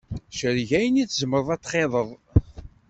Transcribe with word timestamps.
Cerreg 0.37 0.69
ayen 0.79 1.01
i 1.03 1.05
tzemreḍ 1.05 1.47
ad 1.55 1.61
t-txiḍeḍ. 1.61 2.09